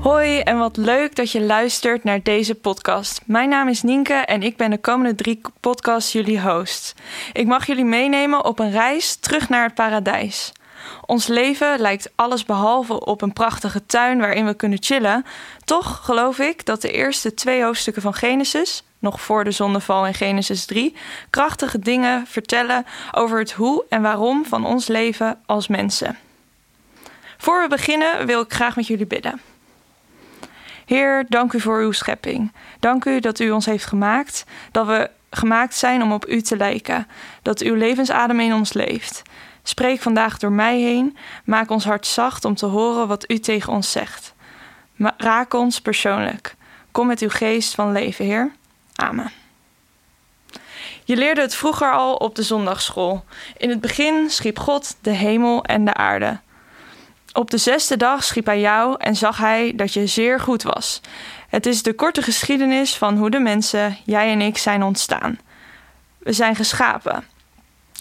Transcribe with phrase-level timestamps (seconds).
[0.00, 3.20] Hoi en wat leuk dat je luistert naar deze podcast.
[3.26, 6.94] Mijn naam is Nienke en ik ben de komende drie podcasts jullie host.
[7.32, 10.52] Ik mag jullie meenemen op een reis terug naar het paradijs.
[11.06, 15.24] Ons leven lijkt alles behalve op een prachtige tuin waarin we kunnen chillen.
[15.64, 20.14] Toch geloof ik dat de eerste twee hoofdstukken van Genesis, nog voor de zondeval in
[20.14, 20.96] Genesis 3,
[21.30, 26.18] krachtige dingen vertellen over het hoe en waarom van ons leven als mensen.
[27.38, 29.49] Voor we beginnen wil ik graag met jullie bidden.
[30.90, 32.52] Heer, dank u voor uw schepping.
[32.80, 36.56] Dank u dat u ons heeft gemaakt, dat we gemaakt zijn om op u te
[36.56, 37.06] lijken,
[37.42, 39.22] dat uw levensadem in ons leeft.
[39.62, 43.72] Spreek vandaag door mij heen, maak ons hart zacht om te horen wat u tegen
[43.72, 44.34] ons zegt.
[45.16, 46.54] Raak ons persoonlijk.
[46.90, 48.52] Kom met uw geest van leven, Heer.
[48.94, 49.32] Amen.
[51.04, 53.24] Je leerde het vroeger al op de zondagschool.
[53.56, 56.40] In het begin schiep God de hemel en de aarde.
[57.32, 61.00] Op de zesde dag schiep hij jou en zag hij dat je zeer goed was.
[61.48, 65.38] Het is de korte geschiedenis van hoe de mensen, jij en ik, zijn ontstaan.
[66.18, 67.24] We zijn geschapen.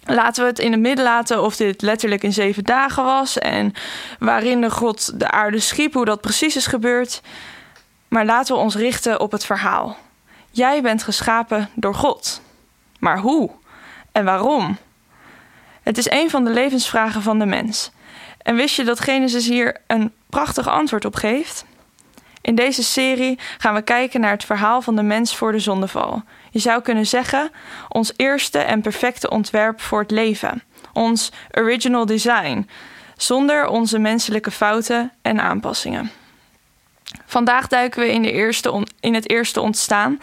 [0.05, 3.73] Laten we het in het midden laten of dit letterlijk in zeven dagen was en
[4.19, 7.21] waarin de God de aarde schiep, hoe dat precies is gebeurd.
[8.07, 9.97] Maar laten we ons richten op het verhaal.
[10.51, 12.41] Jij bent geschapen door God.
[12.99, 13.51] Maar hoe
[14.11, 14.77] en waarom?
[15.83, 17.91] Het is een van de levensvragen van de mens.
[18.41, 21.65] En wist je dat Genesis hier een prachtig antwoord op geeft?
[22.41, 26.23] In deze serie gaan we kijken naar het verhaal van de mens voor de zondeval.
[26.51, 27.51] Je zou kunnen zeggen,
[27.89, 30.63] ons eerste en perfecte ontwerp voor het leven.
[30.93, 32.69] Ons original design,
[33.17, 36.11] zonder onze menselijke fouten en aanpassingen.
[37.25, 40.19] Vandaag duiken we in, de eerste in het eerste ontstaan,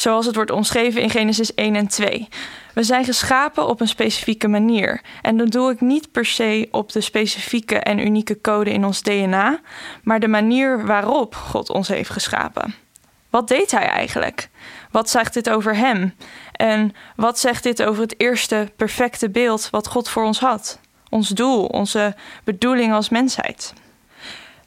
[0.00, 2.28] zoals het wordt omschreven in Genesis 1 en 2.
[2.74, 5.00] We zijn geschapen op een specifieke manier.
[5.22, 9.02] En dan doe ik niet per se op de specifieke en unieke code in ons
[9.02, 9.60] DNA,
[10.02, 12.74] maar de manier waarop God ons heeft geschapen.
[13.30, 14.48] Wat deed hij eigenlijk?
[14.90, 16.14] Wat zegt dit over hem?
[16.52, 20.78] En wat zegt dit over het eerste perfecte beeld wat God voor ons had?
[21.08, 23.72] Ons doel, onze bedoeling als mensheid.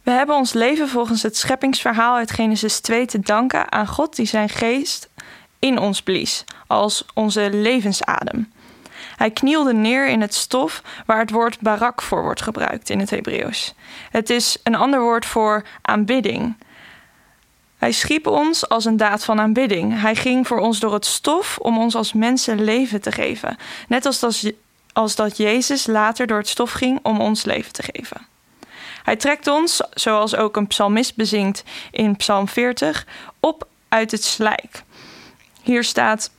[0.04, 4.26] We hebben ons leven volgens het scheppingsverhaal uit Genesis 2 te danken aan God die
[4.26, 5.10] zijn geest
[5.64, 8.52] in ons blies, als onze levensadem.
[9.16, 13.10] Hij knielde neer in het stof waar het woord barak voor wordt gebruikt in het
[13.10, 13.74] Hebreeuws.
[14.12, 16.56] Het is een ander woord voor aanbidding.
[17.78, 20.02] Hij schiep ons als een daad van aanbidding.
[20.02, 23.58] Hij ging voor ons door het stof om ons als mensen leven te geven.
[23.88, 24.52] Net als dat,
[24.94, 28.28] als dat Jezus later door het stof ging om ons leven te geven.
[29.04, 33.06] Hij trekt ons, zoals ook een psalmist bezingt in Psalm 40,
[33.40, 34.84] op uit het slijk.
[35.64, 36.32] Hier staat: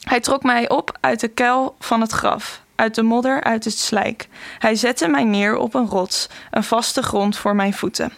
[0.00, 3.78] Hij trok mij op uit de kuil van het graf, uit de modder, uit het
[3.78, 4.28] slijk.
[4.58, 8.12] Hij zette mij neer op een rots, een vaste grond voor mijn voeten.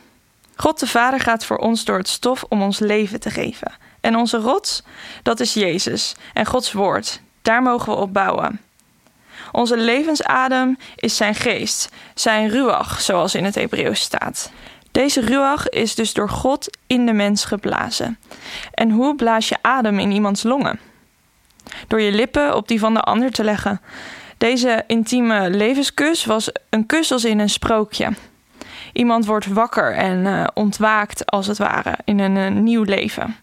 [0.56, 3.72] God de Vader gaat voor ons door het stof om ons leven te geven.
[4.00, 4.82] En onze rots,
[5.22, 7.20] dat is Jezus en Gods woord.
[7.42, 8.60] Daar mogen we op bouwen.
[9.52, 14.50] Onze levensadem is zijn geest, zijn ruach, zoals in het Hebreeuws staat.
[14.92, 18.18] Deze ruach is dus door God in de mens geblazen.
[18.74, 20.80] En hoe blaas je adem in iemands longen?
[21.88, 23.80] Door je lippen op die van de ander te leggen.
[24.38, 28.12] Deze intieme levenskus was een kus als in een sprookje.
[28.92, 33.36] Iemand wordt wakker en uh, ontwaakt, als het ware, in een nieuw leven.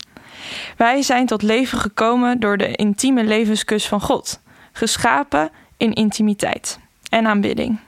[0.77, 4.39] Wij zijn tot leven gekomen door de intieme levenskus van God,
[4.71, 6.79] geschapen in intimiteit
[7.09, 7.79] en aanbidding.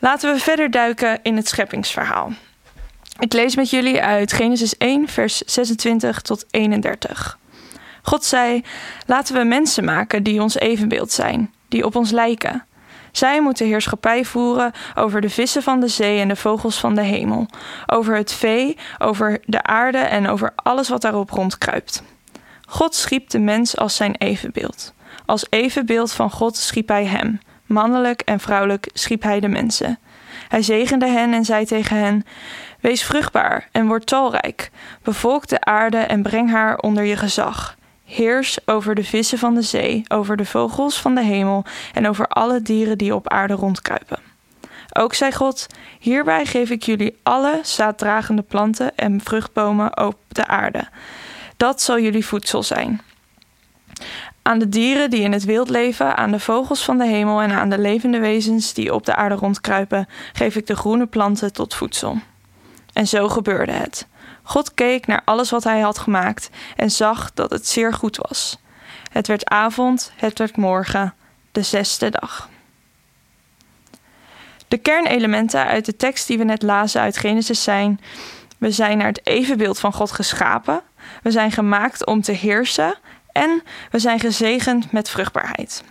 [0.00, 2.32] Laten we verder duiken in het scheppingsverhaal.
[3.18, 7.38] Ik lees met jullie uit Genesis 1, vers 26 tot 31.
[8.02, 8.64] God zei:
[9.06, 12.64] Laten we mensen maken die ons evenbeeld zijn, die op ons lijken.
[13.12, 17.02] Zij moeten heerschappij voeren over de vissen van de zee en de vogels van de
[17.02, 17.46] hemel,
[17.86, 22.02] over het vee, over de aarde en over alles wat daarop rondkruipt.
[22.66, 24.94] God schiep de mens als zijn evenbeeld.
[25.26, 27.40] Als evenbeeld van God schiep hij hem.
[27.70, 29.98] Mannelijk en vrouwelijk schiep hij de mensen.
[30.48, 32.24] Hij zegende hen en zei tegen hen:
[32.80, 34.70] Wees vruchtbaar en word talrijk.
[35.02, 37.76] Bevolk de aarde en breng haar onder je gezag.
[38.04, 42.26] Heers over de vissen van de zee, over de vogels van de hemel en over
[42.26, 44.18] alle dieren die op aarde rondkruipen.
[44.92, 45.66] Ook zei God:
[45.98, 50.88] Hierbij geef ik jullie alle zaaddragende planten en vruchtbomen op de aarde.
[51.56, 53.00] Dat zal jullie voedsel zijn.
[54.50, 57.52] Aan de dieren die in het wild leven, aan de vogels van de hemel en
[57.52, 61.74] aan de levende wezens die op de aarde rondkruipen, geef ik de groene planten tot
[61.74, 62.18] voedsel.
[62.92, 64.06] En zo gebeurde het.
[64.42, 68.58] God keek naar alles wat hij had gemaakt en zag dat het zeer goed was.
[69.12, 71.14] Het werd avond, het werd morgen,
[71.52, 72.48] de zesde dag.
[74.68, 78.00] De kernelementen uit de tekst die we net lazen uit Genesis zijn:
[78.58, 80.82] we zijn naar het evenbeeld van God geschapen,
[81.22, 82.94] we zijn gemaakt om te heersen
[83.40, 85.84] en we zijn gezegend met vruchtbaarheid.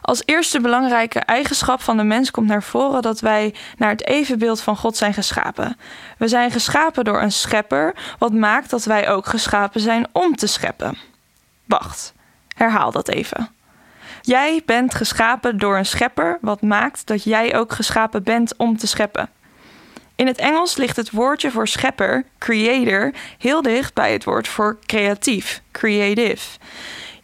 [0.00, 4.60] Als eerste belangrijke eigenschap van de mens komt naar voren dat wij naar het evenbeeld
[4.60, 5.76] van God zijn geschapen.
[6.18, 10.46] We zijn geschapen door een schepper, wat maakt dat wij ook geschapen zijn om te
[10.46, 10.98] scheppen.
[11.64, 12.14] Wacht,
[12.54, 13.48] herhaal dat even.
[14.22, 18.86] Jij bent geschapen door een schepper, wat maakt dat jij ook geschapen bent om te
[18.86, 19.28] scheppen.
[20.16, 24.78] In het Engels ligt het woordje voor schepper, creator, heel dicht bij het woord voor
[24.86, 26.58] creatief, creative.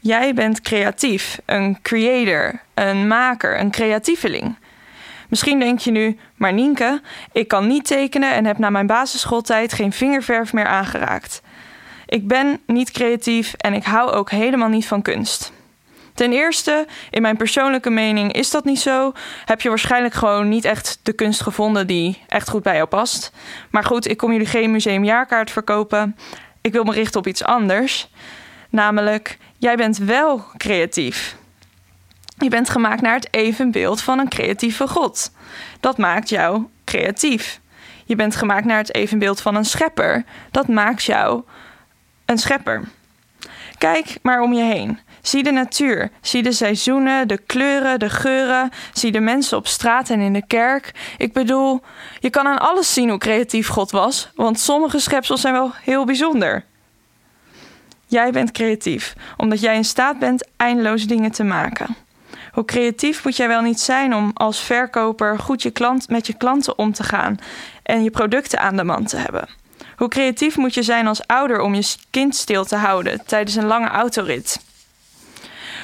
[0.00, 4.56] Jij bent creatief, een creator, een maker, een creatieveling.
[5.28, 7.00] Misschien denk je nu, maar Nienke,
[7.32, 11.42] ik kan niet tekenen en heb na mijn basisschooltijd geen vingerverf meer aangeraakt.
[12.06, 15.52] Ik ben niet creatief en ik hou ook helemaal niet van kunst.
[16.18, 19.12] Ten eerste, in mijn persoonlijke mening is dat niet zo.
[19.44, 23.32] Heb je waarschijnlijk gewoon niet echt de kunst gevonden die echt goed bij jou past.
[23.70, 26.16] Maar goed, ik kom jullie geen museumjaarkaart verkopen.
[26.60, 28.10] Ik wil me richten op iets anders.
[28.70, 31.36] Namelijk, jij bent wel creatief.
[32.38, 35.32] Je bent gemaakt naar het evenbeeld van een creatieve God.
[35.80, 37.60] Dat maakt jou creatief.
[38.04, 40.24] Je bent gemaakt naar het evenbeeld van een schepper.
[40.50, 41.42] Dat maakt jou
[42.24, 42.88] een schepper.
[43.78, 44.98] Kijk maar om je heen.
[45.28, 50.10] Zie de natuur, zie de seizoenen, de kleuren, de geuren, zie de mensen op straat
[50.10, 51.14] en in de kerk.
[51.18, 51.80] Ik bedoel,
[52.20, 56.04] je kan aan alles zien hoe creatief God was, want sommige schepsels zijn wel heel
[56.04, 56.64] bijzonder.
[58.06, 61.96] Jij bent creatief, omdat jij in staat bent eindeloos dingen te maken.
[62.52, 66.34] Hoe creatief moet jij wel niet zijn om als verkoper goed je klant, met je
[66.34, 67.38] klanten om te gaan
[67.82, 69.48] en je producten aan de man te hebben?
[69.96, 73.66] Hoe creatief moet je zijn als ouder om je kind stil te houden tijdens een
[73.66, 74.66] lange autorit?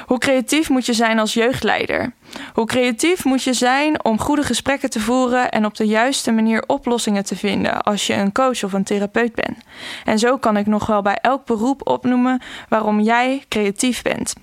[0.06, 2.12] Hoe creatief moet je zijn als jeugdleider?
[2.54, 6.64] Hoe creatief moet je zijn om goede gesprekken te voeren en op de juiste manier
[6.66, 9.58] oplossingen te vinden als je een coach of een therapeut bent?
[10.04, 14.34] En zo kan ik nog wel bij elk beroep opnoemen waarom jij creatief bent.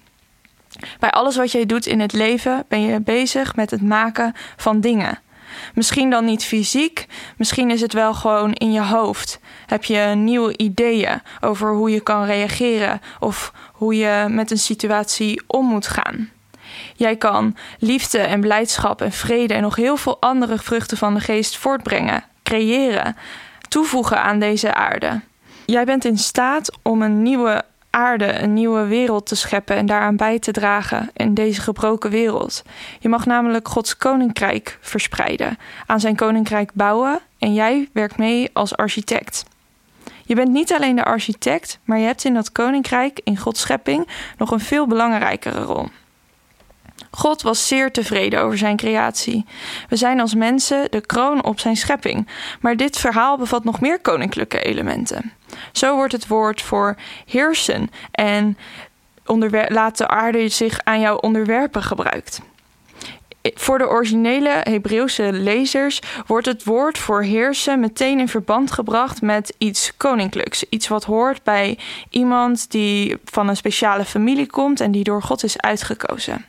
[0.99, 4.79] Bij alles wat jij doet in het leven ben je bezig met het maken van
[4.79, 5.19] dingen.
[5.73, 9.39] Misschien dan niet fysiek, misschien is het wel gewoon in je hoofd.
[9.65, 15.41] Heb je nieuwe ideeën over hoe je kan reageren of hoe je met een situatie
[15.47, 16.29] om moet gaan.
[16.95, 21.19] Jij kan liefde en blijdschap en vrede en nog heel veel andere vruchten van de
[21.19, 23.15] geest voortbrengen, creëren,
[23.67, 25.21] toevoegen aan deze aarde.
[25.65, 30.15] Jij bent in staat om een nieuwe aarde, een nieuwe wereld te scheppen en daaraan
[30.15, 32.63] bij te dragen in deze gebroken wereld.
[32.99, 38.75] Je mag namelijk Gods koninkrijk verspreiden, aan zijn koninkrijk bouwen en jij werkt mee als
[38.75, 39.45] architect.
[40.25, 44.07] Je bent niet alleen de architect, maar je hebt in dat koninkrijk, in Gods schepping,
[44.37, 45.87] nog een veel belangrijkere rol.
[47.11, 49.45] God was zeer tevreden over zijn creatie.
[49.89, 52.27] We zijn als mensen de kroon op zijn schepping,
[52.61, 55.33] maar dit verhaal bevat nog meer koninklijke elementen.
[55.71, 58.57] Zo wordt het woord voor heersen en
[59.67, 62.41] laat de aarde zich aan jou onderwerpen gebruikt.
[63.41, 69.56] Voor de originele Hebreeuwse lezers wordt het woord voor heersen meteen in verband gebracht met
[69.57, 70.65] iets koninklijks.
[70.69, 71.77] Iets wat hoort bij
[72.09, 76.45] iemand die van een speciale familie komt en die door God is uitgekozen.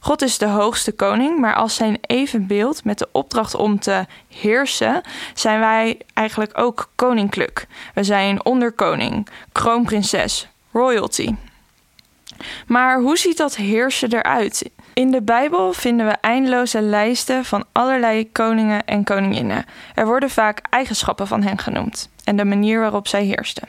[0.00, 5.00] God is de hoogste koning, maar als zijn evenbeeld met de opdracht om te heersen,
[5.34, 7.66] zijn wij eigenlijk ook koninklijk.
[7.94, 11.34] We zijn onderkoning, kroonprinses, royalty.
[12.66, 14.70] Maar hoe ziet dat heersen eruit?
[14.94, 19.64] In de Bijbel vinden we eindeloze lijsten van allerlei koningen en koninginnen.
[19.94, 23.68] Er worden vaak eigenschappen van hen genoemd en de manier waarop zij heersten.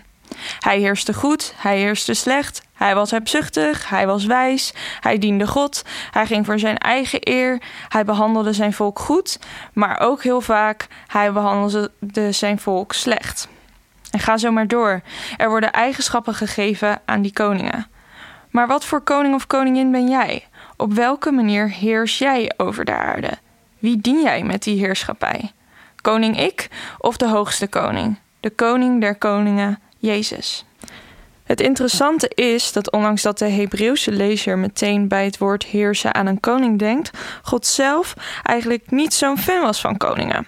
[0.59, 5.83] Hij heerste goed, hij heerste slecht, hij was hebzuchtig, hij was wijs, hij diende God,
[6.11, 9.39] hij ging voor zijn eigen eer, hij behandelde zijn volk goed,
[9.73, 11.91] maar ook heel vaak hij behandelde
[12.29, 13.47] zijn volk slecht.
[14.11, 15.01] En ga zo maar door.
[15.37, 17.87] Er worden eigenschappen gegeven aan die koningen.
[18.49, 20.47] Maar wat voor koning of koningin ben jij?
[20.77, 23.31] Op welke manier heers jij over de aarde?
[23.79, 25.51] Wie dien jij met die heerschappij?
[26.01, 28.19] Koning ik of de hoogste koning?
[28.39, 30.65] De koning der koningen, Jezus.
[31.51, 36.25] Het interessante is dat ondanks dat de Hebreeuwse lezer meteen bij het woord heersen aan
[36.25, 40.47] een koning denkt, God zelf eigenlijk niet zo'n fan was van koningen.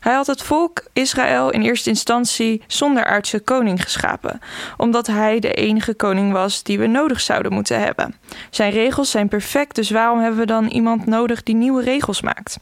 [0.00, 4.40] Hij had het volk Israël in eerste instantie zonder aardse koning geschapen,
[4.76, 8.14] omdat hij de enige koning was die we nodig zouden moeten hebben.
[8.50, 12.58] Zijn regels zijn perfect, dus waarom hebben we dan iemand nodig die nieuwe regels maakt?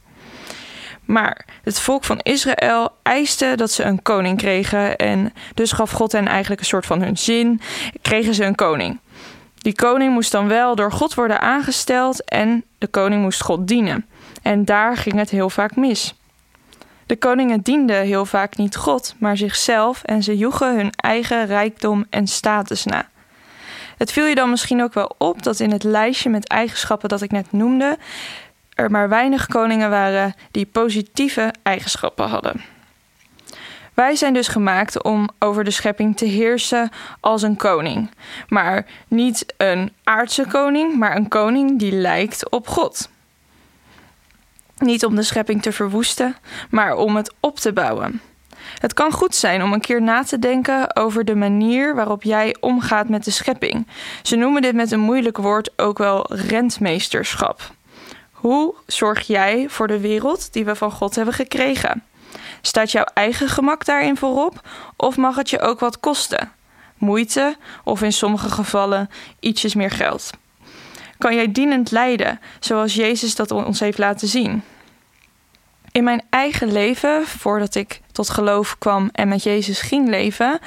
[1.11, 6.11] Maar het volk van Israël eiste dat ze een koning kregen en dus gaf God
[6.11, 7.61] hen eigenlijk een soort van hun zin,
[8.01, 8.99] kregen ze een koning.
[9.55, 14.05] Die koning moest dan wel door God worden aangesteld en de koning moest God dienen.
[14.41, 16.15] En daar ging het heel vaak mis.
[17.05, 22.05] De koningen dienden heel vaak niet God, maar zichzelf en ze joegen hun eigen rijkdom
[22.09, 23.09] en status na.
[23.97, 27.21] Het viel je dan misschien ook wel op dat in het lijstje met eigenschappen dat
[27.21, 27.97] ik net noemde,
[28.81, 32.61] er maar weinig koningen waren die positieve eigenschappen hadden.
[33.93, 38.09] Wij zijn dus gemaakt om over de schepping te heersen als een koning.
[38.47, 43.09] Maar niet een aardse koning, maar een koning die lijkt op God.
[44.77, 46.35] Niet om de schepping te verwoesten,
[46.69, 48.21] maar om het op te bouwen.
[48.79, 52.55] Het kan goed zijn om een keer na te denken over de manier waarop jij
[52.59, 53.87] omgaat met de schepping.
[54.21, 57.71] Ze noemen dit met een moeilijk woord ook wel rentmeesterschap.
[58.41, 62.03] Hoe zorg jij voor de wereld die we van God hebben gekregen?
[62.61, 66.51] Staat jouw eigen gemak daarin voorop of mag het je ook wat kosten?
[66.97, 70.29] Moeite of in sommige gevallen ietsjes meer geld?
[71.17, 74.63] Kan jij dienend lijden zoals Jezus dat ons heeft laten zien?
[75.91, 80.59] In mijn eigen leven, voordat ik tot geloof kwam en met Jezus ging leven,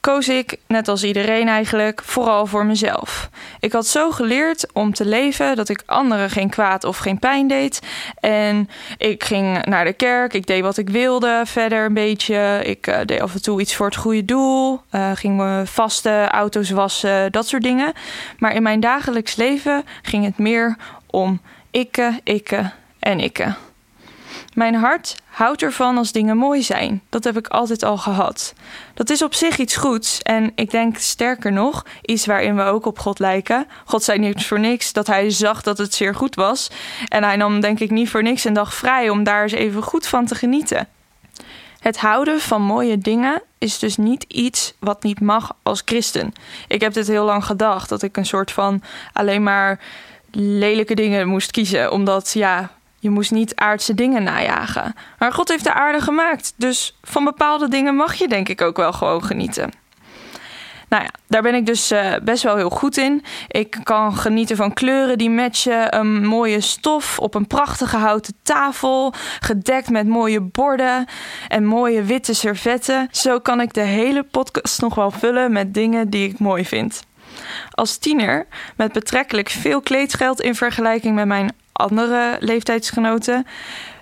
[0.00, 3.30] koos ik, net als iedereen eigenlijk, vooral voor mezelf.
[3.60, 7.48] Ik had zo geleerd om te leven dat ik anderen geen kwaad of geen pijn
[7.48, 7.80] deed.
[8.20, 12.60] En ik ging naar de kerk, ik deed wat ik wilde verder een beetje.
[12.64, 16.28] Ik uh, deed af en toe iets voor het goede doel, uh, ging me vasten,
[16.28, 17.92] auto's wassen, dat soort dingen.
[18.38, 20.76] Maar in mijn dagelijks leven ging het meer
[21.06, 21.40] om
[21.70, 23.54] ikke, ikke en ikke.
[24.54, 27.02] Mijn hart houdt ervan als dingen mooi zijn.
[27.08, 28.54] Dat heb ik altijd al gehad.
[28.94, 32.86] Dat is op zich iets goeds en ik denk sterker nog, iets waarin we ook
[32.86, 33.66] op God lijken.
[33.84, 36.70] God zei niet voor niks dat hij zag dat het zeer goed was.
[37.08, 39.82] En hij nam denk ik niet voor niks een dag vrij om daar eens even
[39.82, 40.88] goed van te genieten.
[41.78, 46.32] Het houden van mooie dingen is dus niet iets wat niet mag als christen.
[46.68, 48.82] Ik heb dit heel lang gedacht dat ik een soort van
[49.12, 49.80] alleen maar
[50.30, 54.94] lelijke dingen moest kiezen, omdat ja, je moest niet aardse dingen najagen.
[55.18, 58.76] Maar God heeft de aarde gemaakt, dus van bepaalde dingen mag je denk ik ook
[58.76, 59.70] wel gewoon genieten.
[60.88, 63.24] Nou ja, daar ben ik dus uh, best wel heel goed in.
[63.48, 69.12] Ik kan genieten van kleuren die matchen, een mooie stof op een prachtige houten tafel,
[69.40, 71.06] gedekt met mooie borden
[71.48, 73.08] en mooie witte servetten.
[73.10, 77.06] Zo kan ik de hele podcast nog wel vullen met dingen die ik mooi vind.
[77.70, 83.46] Als tiener, met betrekkelijk veel kleedgeld in vergelijking met mijn andere leeftijdsgenoten,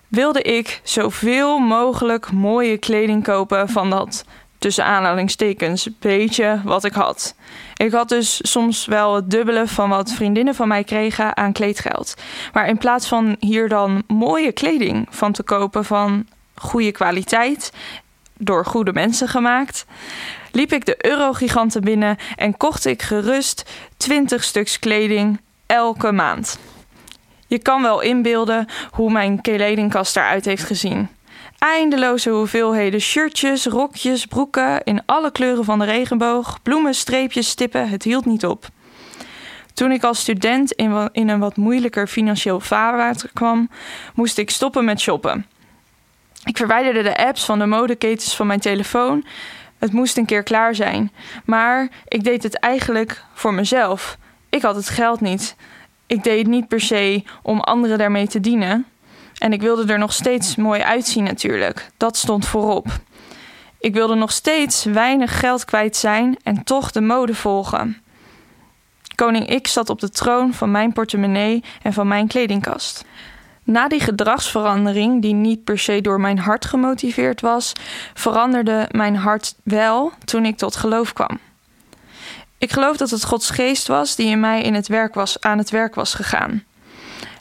[0.08, 4.24] wilde ik zoveel mogelijk mooie kleding kopen van dat
[4.58, 7.34] tussen aanhalingstekens beetje wat ik had.
[7.76, 12.14] Ik had dus soms wel het dubbele van wat vriendinnen van mij kregen aan kleedgeld.
[12.52, 17.72] Maar in plaats van hier dan mooie kleding van te kopen van goede kwaliteit,
[18.38, 19.86] door goede mensen gemaakt,
[20.52, 26.58] liep ik de Eurogiganten binnen en kocht ik gerust 20 stuks kleding elke maand.
[27.46, 31.08] Je kan wel inbeelden hoe mijn kledingkast eruit heeft gezien.
[31.58, 38.02] Eindeloze hoeveelheden shirtjes, rokjes, broeken in alle kleuren van de regenboog, bloemen, streepjes, stippen, het
[38.02, 38.68] hield niet op.
[39.74, 43.70] Toen ik als student in, een wat moeilijker financieel vaarwater kwam,
[44.14, 45.46] moest ik stoppen met shoppen.
[46.44, 49.24] Ik verwijderde de apps van de modeketens van mijn telefoon.
[49.78, 51.12] Het moest een keer klaar zijn.
[51.44, 54.18] Maar ik deed het eigenlijk voor mezelf.
[54.48, 55.56] Ik had het geld niet
[56.06, 58.86] ik deed het niet per se om anderen daarmee te dienen.
[59.38, 61.90] En ik wilde er nog steeds mooi uitzien natuurlijk.
[61.96, 62.86] Dat stond voorop.
[63.78, 68.02] Ik wilde nog steeds weinig geld kwijt zijn en toch de mode volgen.
[69.14, 73.04] Koning X zat op de troon van mijn portemonnee en van mijn kledingkast.
[73.64, 77.72] Na die gedragsverandering, die niet per se door mijn hart gemotiveerd was,
[78.14, 81.38] veranderde mijn hart wel toen ik tot geloof kwam.
[82.58, 85.58] Ik geloof dat het Gods geest was die in mij in het werk was, aan
[85.58, 86.64] het werk was gegaan.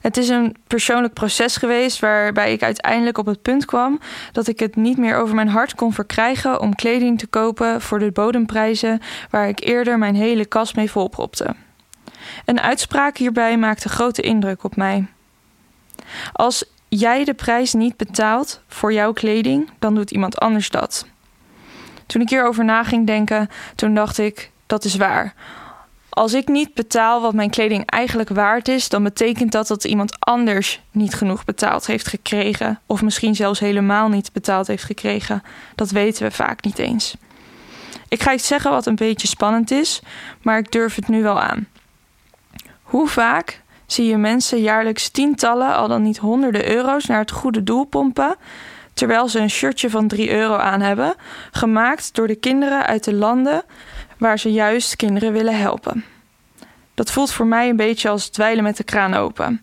[0.02, 4.00] Het is een persoonlijk proces geweest waarbij ik uiteindelijk op het punt kwam
[4.32, 8.00] dat ik het niet meer over mijn hart kon verkrijgen om kleding te kopen voor
[8.00, 11.56] de bodemprijzen waar ik eerder mijn hele kast mee volpropte.
[12.46, 15.06] Een uitspraak hierbij maakte grote indruk op mij.
[16.34, 21.06] Als jij de prijs niet betaalt voor jouw kleding, dan doet iemand anders dat.
[22.06, 25.34] Toen ik hierover na ging denken, toen dacht ik: dat is waar.
[26.10, 30.20] Als ik niet betaal wat mijn kleding eigenlijk waard is, dan betekent dat dat iemand
[30.20, 32.80] anders niet genoeg betaald heeft gekregen.
[32.86, 35.44] Of misschien zelfs helemaal niet betaald heeft gekregen.
[35.76, 37.16] Dat weten we vaak niet eens.
[38.08, 40.02] Ik ga iets zeggen wat een beetje spannend is,
[40.42, 41.68] maar ik durf het nu wel aan.
[42.82, 47.64] Hoe vaak zie je mensen jaarlijks tientallen, al dan niet honderden euro's naar het goede
[47.64, 48.36] doel pompen,
[48.94, 51.16] terwijl ze een shirtje van 3 euro aan hebben,
[51.52, 53.64] gemaakt door de kinderen uit de landen
[54.18, 56.04] waar ze juist kinderen willen helpen.
[56.94, 59.62] Dat voelt voor mij een beetje als dweilen met de kraan open.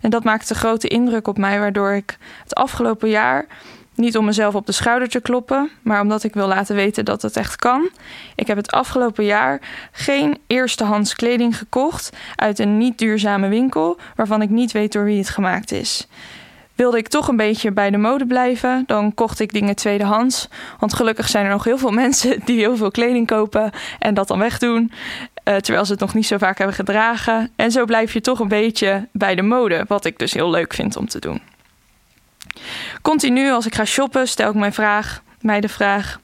[0.00, 3.46] En dat maakt een grote indruk op mij, waardoor ik het afgelopen jaar,
[3.94, 7.22] niet om mezelf op de schouder te kloppen, maar omdat ik wil laten weten dat
[7.22, 7.88] het echt kan.
[8.34, 9.60] Ik heb het afgelopen jaar
[9.92, 15.18] geen eerstehands kleding gekocht uit een niet duurzame winkel waarvan ik niet weet door wie
[15.18, 16.06] het gemaakt is.
[16.82, 20.48] Wilde ik toch een beetje bij de mode blijven, dan kocht ik dingen tweedehands.
[20.78, 24.28] Want gelukkig zijn er nog heel veel mensen die heel veel kleding kopen en dat
[24.28, 24.92] dan wegdoen.
[25.44, 27.50] Uh, terwijl ze het nog niet zo vaak hebben gedragen.
[27.56, 30.74] En zo blijf je toch een beetje bij de mode, wat ik dus heel leuk
[30.74, 31.42] vind om te doen.
[33.02, 36.20] Continu als ik ga shoppen, stel ik mijn vraag, mij de vraag: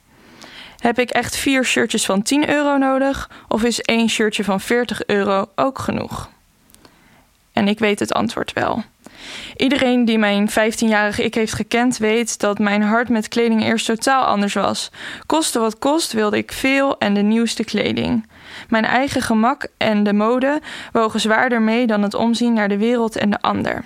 [0.78, 3.30] heb ik echt vier shirtjes van 10 euro nodig?
[3.48, 6.28] Of is één shirtje van 40 euro ook genoeg?
[7.52, 8.84] En ik weet het antwoord wel.
[9.56, 14.24] Iedereen die mijn 15-jarige ik heeft gekend, weet dat mijn hart met kleding eerst totaal
[14.24, 14.90] anders was.
[15.26, 18.28] Koste wat kost, wilde ik veel en de nieuwste kleding.
[18.68, 20.60] Mijn eigen gemak en de mode
[20.92, 23.84] wogen zwaarder mee dan het omzien naar de wereld en de ander.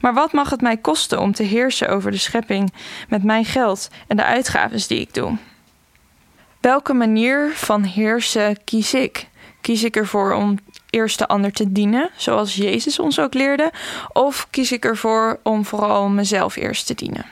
[0.00, 2.72] Maar wat mag het mij kosten om te heersen over de schepping
[3.08, 5.36] met mijn geld en de uitgaven die ik doe?
[6.60, 9.28] Welke manier van heersen kies ik?
[9.60, 10.58] Kies ik ervoor om
[10.90, 13.72] eerst de ander te dienen, zoals Jezus ons ook leerde,
[14.12, 17.26] of kies ik ervoor om vooral mezelf eerst te dienen?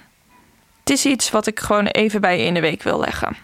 [0.81, 3.37] Het is iets wat ik gewoon even bij je in de week wil leggen.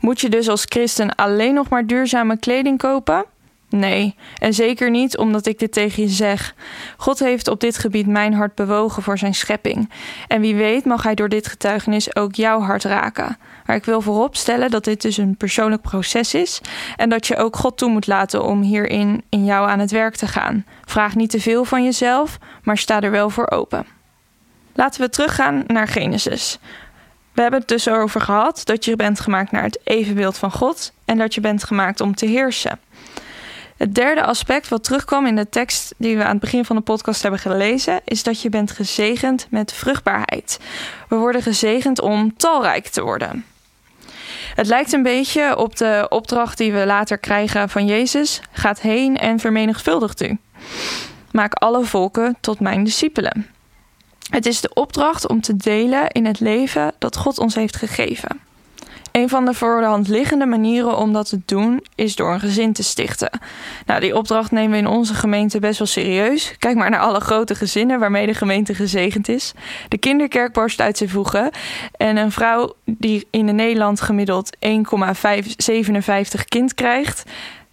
[0.00, 3.24] Moet je dus als christen alleen nog maar duurzame kleding kopen?
[3.70, 6.54] Nee, en zeker niet omdat ik dit tegen je zeg.
[6.96, 9.90] God heeft op dit gebied mijn hart bewogen voor zijn schepping.
[10.28, 13.38] En wie weet mag hij door dit getuigenis ook jouw hart raken.
[13.66, 16.60] Maar ik wil vooropstellen dat dit dus een persoonlijk proces is
[16.96, 20.16] en dat je ook God toe moet laten om hierin in jou aan het werk
[20.16, 20.64] te gaan.
[20.84, 23.86] Vraag niet te veel van jezelf, maar sta er wel voor open.
[24.74, 26.58] Laten we teruggaan naar Genesis.
[27.32, 30.92] We hebben het dus over gehad dat je bent gemaakt naar het evenbeeld van God
[31.04, 32.78] en dat je bent gemaakt om te heersen.
[33.78, 36.82] Het derde aspect wat terugkwam in de tekst die we aan het begin van de
[36.82, 40.58] podcast hebben gelezen, is dat je bent gezegend met vruchtbaarheid.
[41.08, 43.44] We worden gezegend om talrijk te worden.
[44.54, 49.16] Het lijkt een beetje op de opdracht die we later krijgen van Jezus: gaat heen
[49.16, 50.38] en vermenigvuldigt u.
[51.30, 53.46] Maak alle volken tot mijn discipelen.
[54.30, 58.47] Het is de opdracht om te delen in het leven dat God ons heeft gegeven.
[59.18, 62.40] Een van de voor de hand liggende manieren om dat te doen is door een
[62.40, 63.30] gezin te stichten.
[63.86, 66.54] Nou, die opdracht nemen we in onze gemeente best wel serieus.
[66.58, 69.52] Kijk maar naar alle grote gezinnen waarmee de gemeente gezegend is.
[69.88, 71.50] De kinderkerk borst uit zijn voegen.
[71.96, 77.22] En een vrouw die in Nederland gemiddeld 1,57 kind krijgt.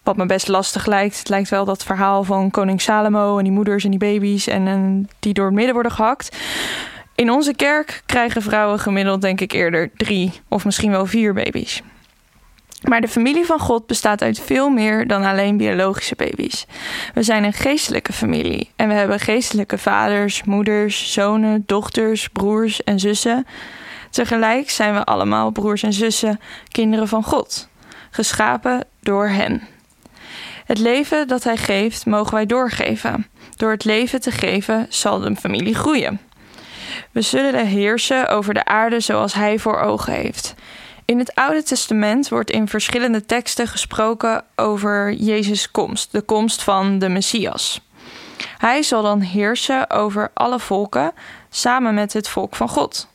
[0.03, 1.17] Wat me best lastig lijkt.
[1.17, 4.67] Het lijkt wel dat verhaal van koning Salomo en die moeders en die baby's en,
[4.67, 6.37] en die door het midden worden gehakt.
[7.15, 11.81] In onze kerk krijgen vrouwen gemiddeld, denk ik, eerder drie of misschien wel vier baby's.
[12.81, 16.65] Maar de familie van God bestaat uit veel meer dan alleen biologische baby's.
[17.13, 22.99] We zijn een geestelijke familie en we hebben geestelijke vaders, moeders, zonen, dochters, broers en
[22.99, 23.47] zussen.
[24.09, 26.39] Tegelijk zijn we allemaal broers en zussen,
[26.71, 27.67] kinderen van God,
[28.11, 29.61] geschapen door Hem.
[30.65, 33.27] Het leven dat Hij geeft, mogen wij doorgeven.
[33.55, 36.19] Door het leven te geven zal de familie groeien.
[37.11, 40.55] We zullen heersen over de aarde zoals Hij voor ogen heeft.
[41.05, 46.99] In het Oude Testament wordt in verschillende teksten gesproken over Jezus' komst, de komst van
[46.99, 47.81] de Messias.
[48.57, 51.11] Hij zal dan heersen over alle volken
[51.49, 53.07] samen met het volk van God.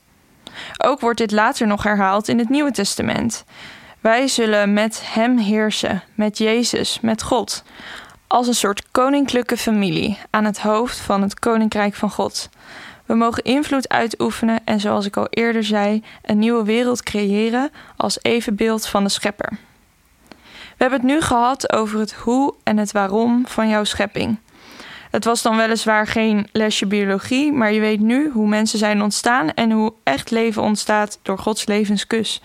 [0.84, 3.44] Ook wordt dit later nog herhaald in het Nieuwe Testament.
[4.00, 7.62] Wij zullen met Hem heersen, met Jezus, met God,
[8.26, 12.48] als een soort koninklijke familie aan het hoofd van het Koninkrijk van God.
[13.10, 18.18] We mogen invloed uitoefenen en zoals ik al eerder zei, een nieuwe wereld creëren als
[18.22, 19.58] evenbeeld van de schepper.
[20.28, 24.38] We hebben het nu gehad over het hoe en het waarom van jouw schepping.
[25.10, 29.54] Het was dan weliswaar geen lesje biologie, maar je weet nu hoe mensen zijn ontstaan
[29.54, 32.42] en hoe echt leven ontstaat door Gods levenskus.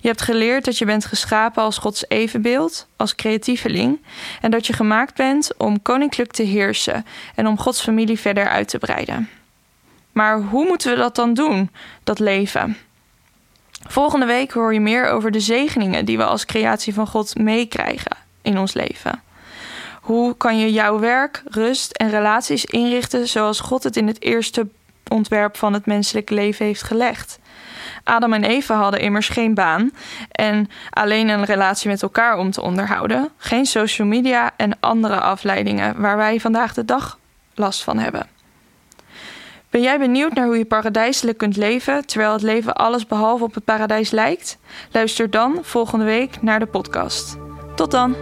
[0.00, 4.00] Je hebt geleerd dat je bent geschapen als Gods evenbeeld, als creatieveling,
[4.40, 8.68] en dat je gemaakt bent om koninklijk te heersen en om Gods familie verder uit
[8.68, 9.28] te breiden.
[10.18, 11.70] Maar hoe moeten we dat dan doen,
[12.04, 12.76] dat leven?
[13.86, 18.16] Volgende week hoor je meer over de zegeningen die we als creatie van God meekrijgen
[18.42, 19.22] in ons leven?
[20.00, 24.68] Hoe kan je jouw werk, rust en relaties inrichten zoals God het in het eerste
[25.08, 27.38] ontwerp van het menselijke leven heeft gelegd?
[28.04, 29.90] Adam en Eva hadden immers geen baan
[30.30, 36.00] en alleen een relatie met elkaar om te onderhouden, geen social media en andere afleidingen
[36.00, 37.18] waar wij vandaag de dag
[37.54, 38.37] last van hebben.
[39.70, 43.54] Ben jij benieuwd naar hoe je paradijselijk kunt leven terwijl het leven alles behalve op
[43.54, 44.58] het paradijs lijkt?
[44.92, 47.36] Luister dan volgende week naar de podcast.
[47.74, 48.16] Tot dan!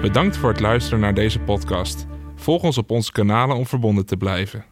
[0.00, 2.06] Bedankt voor het luisteren naar deze podcast.
[2.34, 4.71] Volg ons op onze kanalen om verbonden te blijven.